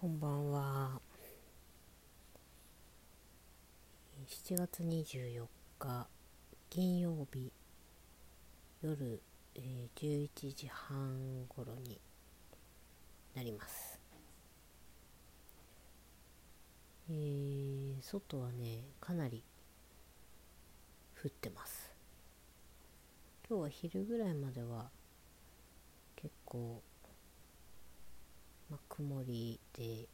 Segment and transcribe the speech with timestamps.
[0.00, 1.00] こんばんは。
[4.28, 5.46] 7月24
[5.80, 6.06] 日
[6.70, 7.50] 金曜日
[8.80, 9.20] 夜、
[9.56, 12.00] えー、11時半頃に
[13.34, 13.98] なります。
[17.10, 19.42] えー、外はね、かなり
[21.20, 21.92] 降ってます。
[23.48, 24.90] 今日は昼ぐらいまでは
[26.14, 26.84] 結構
[28.70, 30.06] まあ、曇りで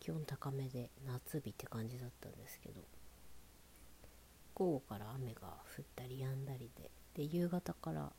[0.00, 2.80] 気温高めで夏日って感じだったんですけど
[4.54, 8.12] 午後から雨が降ったり止んだりでで夕方から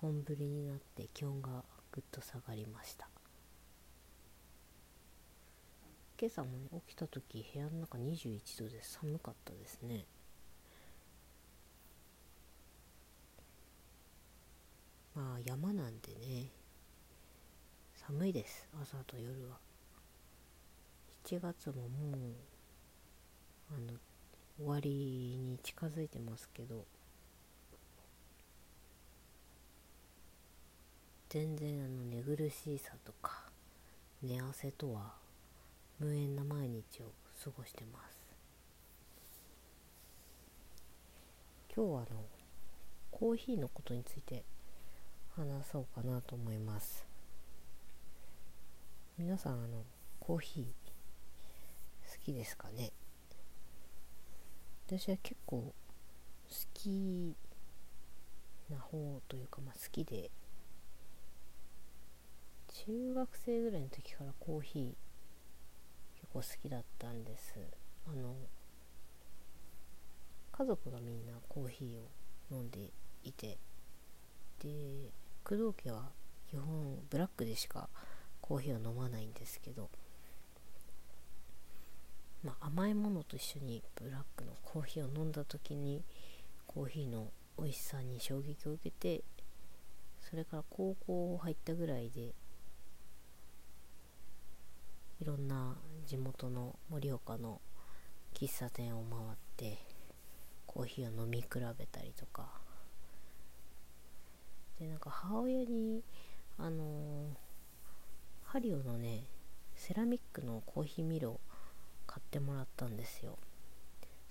[0.00, 3.08] 本降りになって気温がぐっと下がりました。
[6.20, 10.04] 今朝もね起きた時部屋の中21度で寒かったですね。
[15.14, 16.50] まあ山なんでね
[18.08, 18.66] 寒いです。
[18.82, 19.58] 朝と夜は。
[21.26, 22.34] 7月ももう
[23.76, 23.98] あの
[24.56, 26.86] 終わりに近づいてますけど。
[31.28, 33.42] 全然あの寝苦しさとか
[34.22, 35.12] 寝汗とは
[35.98, 37.12] 無縁な毎日を
[37.44, 38.16] 過ごしてます。
[41.76, 42.24] 今日はあの
[43.10, 44.44] コーヒーのことについて
[45.36, 47.07] 話そうかなと思います。
[49.18, 49.84] 皆さんあの
[50.20, 52.92] コーヒー好きですかね？
[54.86, 55.74] 私は結構好
[56.72, 57.34] き
[58.70, 60.30] な方というか、まあ、好きで。
[62.86, 64.82] 中学生ぐらいの時からコーヒー
[66.20, 67.58] 結構好きだったんです。
[68.06, 68.36] あの
[70.52, 72.92] 家族がみんなコーヒーを飲んで
[73.24, 73.58] いて。
[74.62, 75.10] で
[75.42, 76.12] 工藤家は
[76.48, 77.88] 基本ブラックでしか
[78.48, 79.90] コーヒーを飲まないんですけど、
[82.42, 86.02] まあ、甘いものと一緒にブラックのコーヒーを飲んだ時に
[86.66, 89.22] コーヒーの美味しさに衝撃を受けて
[90.22, 92.32] それから高校入ったぐらいで
[95.20, 95.76] いろんな
[96.06, 97.60] 地元の盛岡の
[98.32, 99.78] 喫茶店を回って
[100.66, 101.48] コーヒーを飲み比
[101.78, 102.48] べたりとか。
[104.78, 106.04] でなんか母親に
[106.56, 107.47] あのー
[108.50, 109.24] ハリオのね
[109.76, 111.40] セラミックのコーヒーミルを
[112.06, 113.36] 買ってもらったんですよ。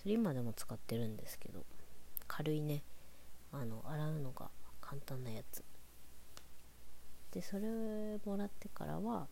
[0.02, 1.64] それ今でも使ってるんですけど
[2.28, 2.82] 軽いね
[3.52, 4.50] あの洗うのが
[4.82, 5.64] 簡単なやつ。
[7.32, 9.28] でそれもらってからは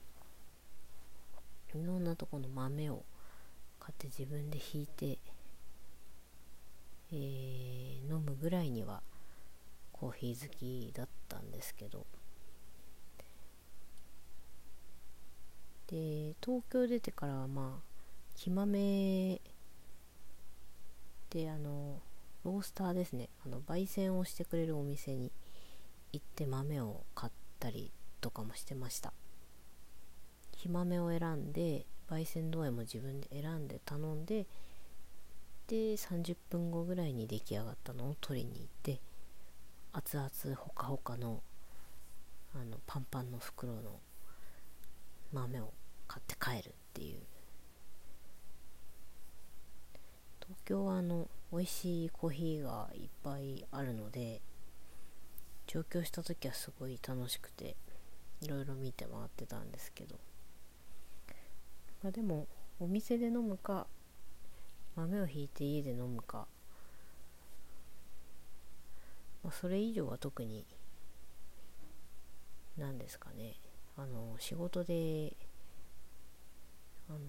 [1.74, 3.04] いろんなとこの豆を
[3.80, 5.18] 買って自分でひいて、
[7.12, 9.02] えー、飲むぐらいには
[9.92, 12.06] コーヒー好きだったんですけど
[15.88, 17.96] で東京出てからはまあ
[18.36, 19.42] 木豆
[21.32, 22.00] であの
[22.44, 23.30] ロースターですね。
[23.44, 25.32] あの焙煎をしてくれるお店に
[26.14, 27.92] 行って豆を買ったり
[28.22, 29.12] とかもしてました。
[30.52, 34.46] 木豆を選んで焙煎度合いも自分で選んで頼んで
[35.66, 39.02] で30分後ぐらいに出来上がったのを取りに行って
[39.94, 41.42] 熱々ほかほかの
[42.54, 44.00] あのパンパンの袋の
[45.34, 45.74] 豆を
[46.08, 47.20] 買って帰るっていう。
[50.42, 54.42] 東京はあの美味しいコーヒーがいっぱいあるので
[55.66, 57.76] 上京した時はすごい楽しくて
[58.42, 60.16] いろいろ見て回ってたんですけど。
[62.04, 62.48] まあでも
[62.80, 63.88] お店で飲むか
[64.96, 66.46] 豆をひいて家で飲むか、
[69.44, 70.66] まあ、それ以上は特に
[72.78, 73.56] 何ですかね。
[73.98, 75.34] あの仕事で
[77.10, 77.20] あの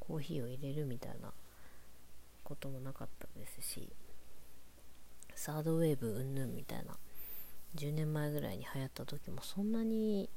[0.00, 1.32] コーヒーを入れるみたいな
[2.44, 3.88] こともなかったですし
[5.34, 6.96] サードウェーブうんぬんみたいな
[7.76, 10.28] 10年前ぐらいに流行った時もそんなに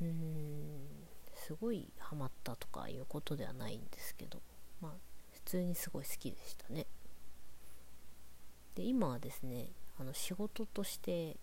[0.00, 0.88] うん
[1.34, 4.40] すごいハマったとかいうことではないんですけど
[4.80, 4.92] まあ
[5.32, 6.86] 普通にすごい好きでしたね。
[8.74, 11.36] で今はですねあの仕事として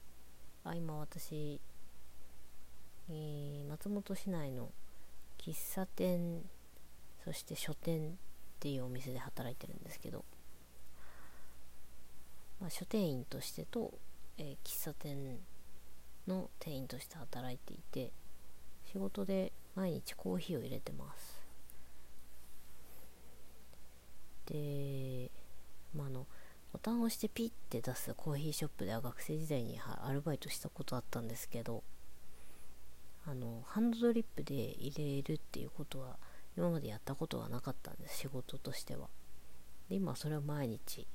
[0.64, 1.62] あ今私、
[3.10, 4.72] えー、松本市内の
[5.38, 6.42] 喫茶店
[7.24, 8.12] そして書店っ
[8.60, 10.26] ていうお店で働いてるんですけど、
[12.60, 13.94] まあ、書店員としてと、
[14.38, 15.38] えー、喫茶店
[16.28, 18.12] の店員として働いていて
[18.92, 21.46] 仕事で毎日コーヒーを入れてます。
[24.46, 25.32] で
[25.96, 26.28] まああの
[26.72, 31.84] ボタンを押してピッて出すコーヒーショップでは学生時代にアルバイトしたことあったんですけど
[33.28, 36.18] あのハンドドリップで入れるっていうことは
[36.56, 39.10] 今までやったことがなかったんです仕事としては。
[39.90, 41.08] で今それを毎日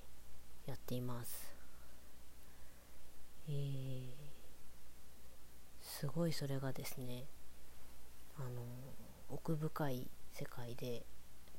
[0.66, 1.54] やっています。
[3.48, 4.06] えー、
[5.80, 7.24] すごいそれがですね
[8.36, 8.62] あの
[9.28, 11.04] 奥深い世界で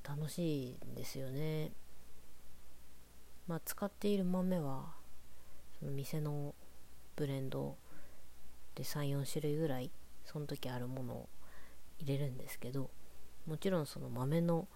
[0.08, 1.72] 楽しいんですよね。
[3.48, 4.94] まあ使っている豆は
[5.80, 6.54] その店の
[7.16, 7.78] ブレンド
[8.76, 9.92] で34種類ぐらい
[10.26, 11.30] その時あるものを
[12.00, 12.90] 入れるんですけど
[13.48, 14.68] もちろんその豆の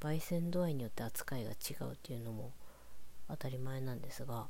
[0.00, 2.52] 焙煎度合いによって扱いが違うっていうのも
[3.28, 4.46] 当たり前なんですが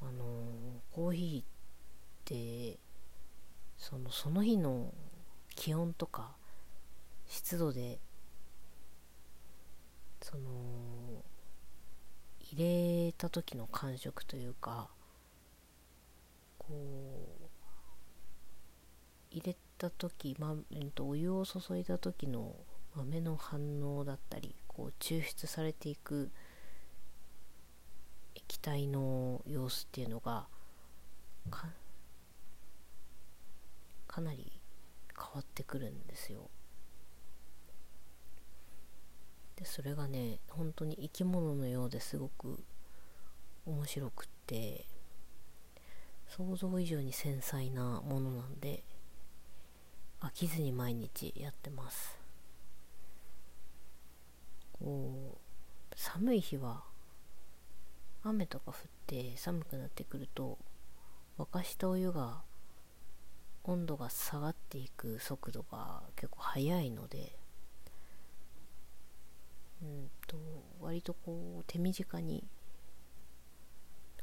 [0.00, 1.44] あのー、コーヒーっ
[2.24, 2.78] て
[3.78, 4.92] そのその日の
[5.54, 6.32] 気温とか
[7.26, 7.98] 湿度で
[10.22, 10.42] その
[12.40, 14.88] 入れた時の感触というか
[16.58, 16.74] こう
[19.34, 22.54] 入れた時、まえっと、お湯を注いだ時の
[22.94, 26.30] 豆の反応だったりこう抽出されていく
[28.36, 30.46] 液体の様子っていうのが
[31.50, 31.66] か
[34.06, 34.52] かなり
[35.16, 36.48] 変わってくるんですよ。
[39.56, 42.62] でそれがね本当に生き物のようですごく
[43.66, 44.84] 面白くって
[46.28, 48.84] 想像以上に繊細なものなんで
[50.24, 52.18] 飽きずに毎日やってます。
[54.72, 55.38] こ
[55.92, 56.82] う寒い日は
[58.22, 58.76] 雨とか降っ
[59.06, 60.56] て寒くなってくると
[61.38, 62.40] 沸かしたお湯が
[63.64, 67.36] 温度が下がっていく速度が結構速いので
[69.82, 70.36] うんと
[70.80, 72.44] 割とこう手短に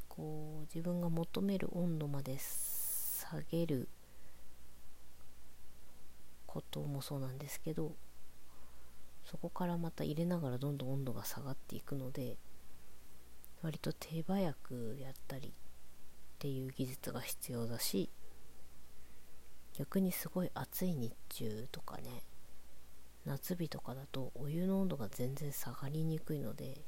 [0.08, 3.88] こう自分が求める温度まで下げる
[6.52, 7.92] こともそうなんですけど
[9.24, 12.36] そこからまた入れながらどんどん温度が下がっていくので
[13.62, 15.52] 割と手早くやったりっ
[16.38, 18.10] ていう技術が必要だし
[19.78, 22.22] 逆にすごい暑い日中とかね
[23.24, 26.82] 夏日とかだとお湯の温度が全然下がりにくいので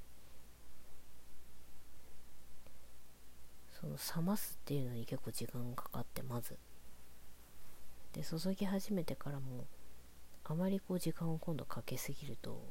[3.81, 6.59] その冷ますっていうのに結構時間かかってまず。
[8.15, 9.67] で注ぎ始めてからも
[10.45, 12.63] あまりこう時間を今度かけすぎると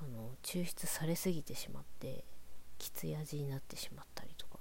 [0.00, 2.24] あの抽出されすぎてしまって
[2.78, 4.52] きつい味になってしまったりとか。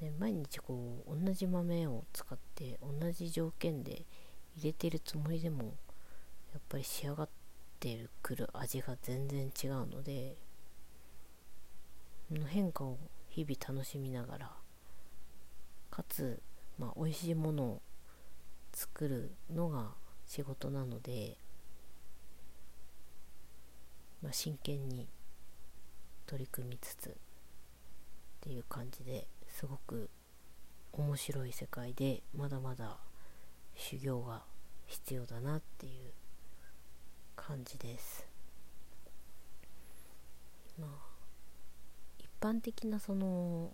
[0.00, 4.04] で毎日こう同じ豆を使って同じ条件で
[4.56, 5.76] 入れてるつもりでも
[6.52, 7.28] やっぱり仕上がっ
[7.78, 10.36] てくる味が全然違うので
[12.48, 12.98] 変化を
[13.28, 14.52] 日々楽しみながら
[15.90, 16.40] かつ
[16.78, 17.82] まあ、美味しいものを
[18.72, 19.92] 作るのが
[20.26, 21.36] 仕事なので、
[24.22, 25.08] まあ、真剣に
[26.26, 27.12] 取り組みつつっ
[28.40, 30.10] ていう感じですごく
[30.92, 32.98] 面白い世界でまだまだ
[33.74, 34.42] 修行が
[34.86, 36.12] 必要だなっていう
[37.36, 38.26] 感じです。
[40.78, 40.90] まあ
[42.18, 43.72] 一般的なその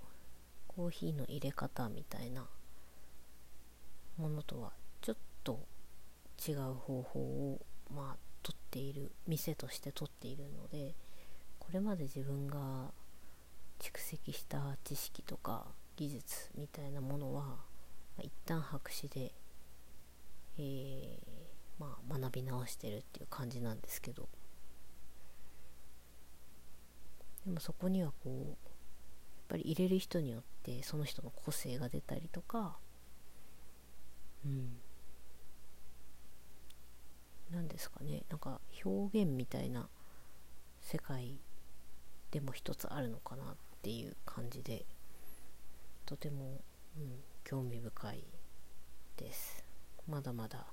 [0.68, 2.46] コーヒーの入れ方みたいな
[4.20, 5.66] ものとはちょっと
[6.46, 7.60] 違う方法を
[7.94, 10.94] まあ取っている店として取っているので
[11.58, 12.92] これまで自分が
[13.78, 17.56] 蓄積した知識とか技術みたいなものは、ま
[18.20, 19.32] あ、一旦白紙で、
[20.58, 24.28] えー、まあ、学び直してるっていう感じなんですけど。
[27.46, 28.56] でもそこにはこうやっ
[29.48, 32.76] ぱり入れる人によってその人の個性が出たりとか
[34.44, 34.80] うん。
[37.50, 38.22] 何ですかね。
[38.28, 39.88] なんか表現みたいな
[40.80, 41.38] 世界
[42.30, 44.84] でも一つあるのかなっていう感じで
[46.06, 46.60] とても、
[46.96, 48.24] うん、興味深い
[49.16, 49.64] です。
[50.08, 50.66] まだまだ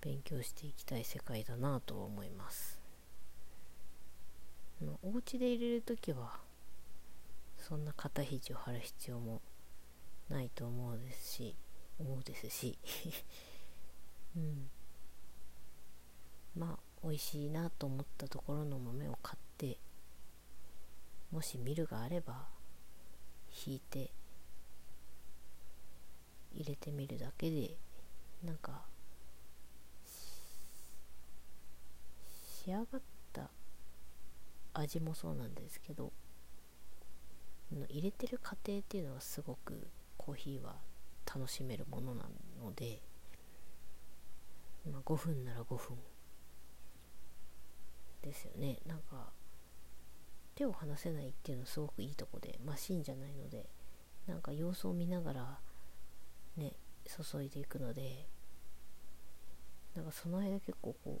[0.00, 2.80] 勉強していきたい世界だなと思います。
[5.02, 6.40] お家で入れる時は
[7.56, 9.40] そんな肩肘を張る必要も
[10.28, 11.56] ないと思うですし
[12.24, 12.78] ですし。
[14.36, 14.70] うん。
[16.56, 19.78] まあ美味しいなと思ったところの豆を買って
[21.30, 22.46] もしミルがあれば
[23.66, 24.10] 引いて
[26.54, 27.76] 入れてみるだけで
[28.44, 28.82] なんか
[32.64, 33.50] 仕上がった
[34.74, 36.12] 味もそうなんですけど
[37.88, 40.76] 入れてる過程っていうのはすごくコーヒーは
[41.26, 42.24] 楽しめるものな
[42.60, 43.00] ので、
[44.90, 45.96] まあ、5分なら5分
[48.22, 48.78] ですよね。
[48.86, 49.30] なんか
[50.54, 53.66] 手を離せないっていうのすごくいいとこでマシンじゃないので
[54.26, 55.58] なんか様子を見ながら
[56.56, 56.72] ね
[57.06, 58.26] 注いでいくので
[59.94, 61.20] なんかその間結構こ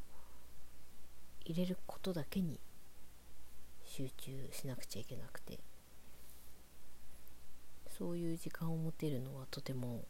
[1.44, 2.60] 入れることだけに
[3.84, 5.58] 集中しなくちゃいけなくて。
[7.98, 10.04] そういう時間を持てるのはとても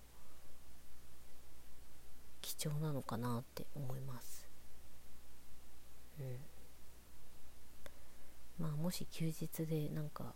[2.41, 4.47] 貴重なのかなって思います。
[6.21, 6.37] うん。
[8.59, 10.35] まあもし休日でなんか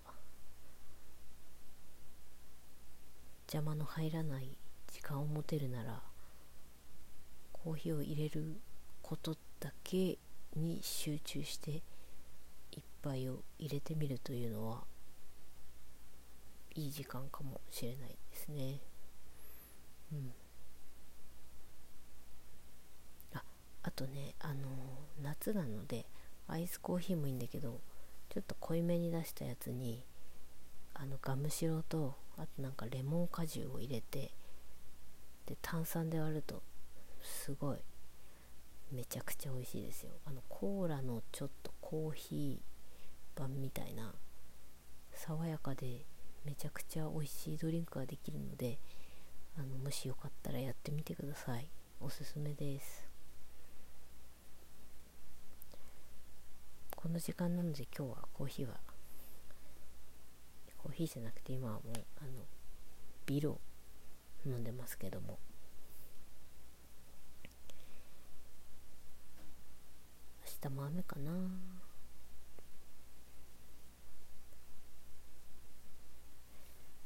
[3.47, 4.49] 邪魔の入らない
[4.93, 6.01] 時間を持てるなら
[7.53, 8.57] コーヒーを入れる
[9.03, 10.19] ことだけ
[10.57, 11.83] に集中して
[12.73, 14.83] 一杯を入れてみるというのは
[16.77, 18.81] いい時間かもしれないですね。
[20.13, 20.33] うん。
[23.35, 23.43] あ
[23.83, 24.69] あとねあの、
[25.23, 26.07] 夏なので
[26.47, 27.81] アイスコーヒーもいいんだけど
[28.29, 30.05] ちょっと濃いめに出したやつに
[30.95, 34.33] あのガムシロとあとなんかレモン果汁を入れて
[35.47, 36.63] で炭酸で割ると
[37.23, 37.79] すごい
[38.93, 40.13] めちゃくちゃ美味しいですよ。
[40.27, 44.15] あのコーラのちょっとコーヒー版みたいな
[45.13, 46.05] 爽やかで
[46.47, 48.79] めちゃくちゃ美味しいドリンクができるので
[49.59, 51.69] あのもしよかったらやってみてください。
[52.01, 53.09] おすすめです。
[56.95, 58.75] この時間なので今日はコーヒーは
[60.79, 62.31] コーヒーじゃなくて今はもうあの
[63.27, 63.61] ビールを
[64.47, 65.39] 飲んでますけども。
[70.63, 71.33] 明日も雨かな。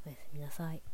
[0.05, 0.90] おやすみなさい。